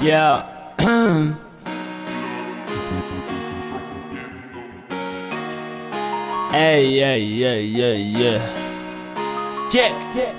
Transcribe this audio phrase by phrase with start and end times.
[0.00, 0.48] Yeah.
[6.50, 9.68] hey, yeah, yeah, yeah, yeah.
[9.68, 9.92] Check.
[10.14, 10.34] Check.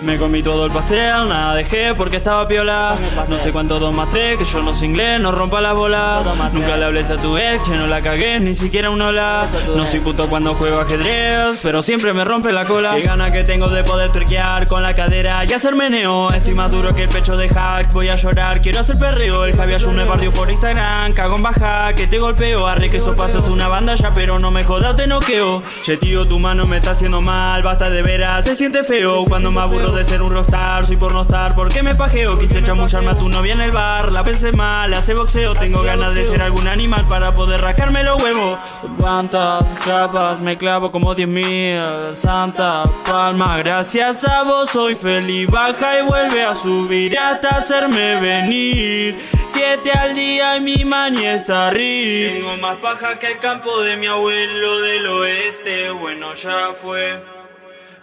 [0.00, 2.96] Me comí todo el pastel, nada dejé porque estaba piola.
[3.28, 6.22] No sé cuánto dos más tres, que yo no sé inglés, no rompa la bola.
[6.52, 9.48] Nunca le hables a tu ex, che, no la cagué, ni siquiera un hola.
[9.74, 12.94] No soy puto cuando juego ajedrez, pero siempre me rompe la cola.
[12.94, 16.32] Qué gana que tengo de poder turquear con la cadera y hacer meneo.
[16.32, 19.46] Estoy más duro que el pecho de hack, voy a llorar, quiero hacer perreo.
[19.46, 22.68] El Javier me bardio por Instagram, cago en baja, que te golpeo.
[22.68, 25.64] Arre que eso pasa es una banda ya, pero no me jodas, te noqueo.
[25.82, 29.50] Che, tío, tu mano me está haciendo mal, basta de veras, se siente feo cuando
[29.50, 32.38] me aburro de ser un rockstar, soy por no estar, porque me pajeo.
[32.38, 35.54] Quise chamullarme a tu novia en el bar, la pensé mal, hace boxeo.
[35.54, 38.58] Tengo ganas de ser algún animal para poder rascarme los huevos.
[38.98, 41.80] ¿Cuántas capas me clavo como 10 mil?
[42.14, 45.48] Santa palma, gracias a vos soy feliz.
[45.48, 49.18] Baja y vuelve a subir hasta hacerme venir.
[49.48, 52.34] Siete al día y mi mani está arriba.
[52.34, 55.90] Tengo más paja que el campo de mi abuelo del oeste.
[55.90, 57.37] Bueno, ya fue.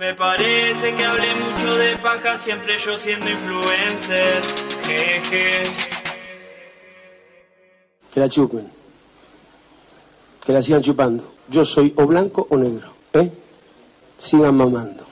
[0.00, 4.40] Me parece que hablé mucho de paja, siempre yo siendo influencer.
[4.82, 5.64] Jeje.
[8.10, 8.66] Que la chupen.
[10.42, 11.34] Que la sigan chupando.
[11.48, 12.94] Yo soy o blanco o negro.
[13.12, 13.30] ¿Eh?
[14.18, 15.04] Sigan mamando.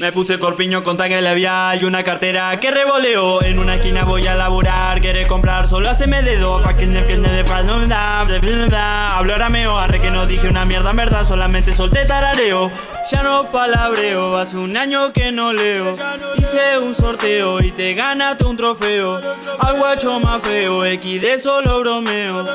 [0.00, 4.24] Me puse corpiño con tanga labial y una cartera que revoleo En una esquina voy
[4.28, 10.10] a laburar, quiere comprar, solo haceme dedo Pa' que defiende de Hablo arameo, arre que
[10.10, 12.70] no dije una mierda en verdad Solamente solté tarareo
[13.10, 15.96] ya no palabreo, hace un año que no leo.
[16.36, 19.20] Hice un sorteo y te ganaste un trofeo.
[19.58, 22.46] Al guacho más feo, X de solo bromeo.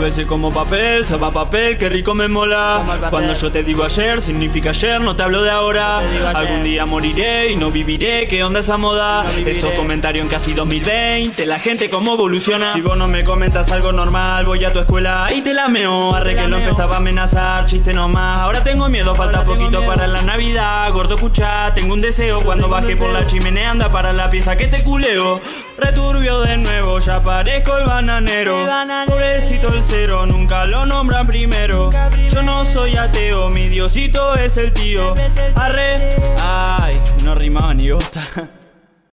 [0.00, 2.82] Veces como papel, se va papel, qué rico me mola.
[3.10, 6.00] Cuando yo te digo ayer, significa ayer, no te hablo de ahora.
[6.34, 9.24] Algún día moriré y no viviré, ¿qué onda esa moda?
[9.46, 12.72] Esos comentarios en casi 2020, la gente cómo evoluciona.
[12.72, 16.14] Si vos no me comentas algo normal, voy a tu escuela y te lameo.
[16.14, 18.38] Arre que lo empezaba a amenazar, chiste nomás.
[18.38, 20.22] Ahora tengo miedo, falta poquito para la
[21.10, 21.10] Navidad.
[21.10, 22.40] Gordo, escucha, tengo un deseo.
[22.42, 25.40] Cuando baje por la chimenea, anda para la pieza que te culeo.
[25.76, 28.66] Returbio de nuevo, ya parezco el bananero.
[29.06, 31.90] Pobrecito el cero, nunca lo nombran primero.
[32.32, 35.14] Yo no soy ateo, mi diosito es el tío.
[35.56, 38.22] Arre, ay, no rima ni gota.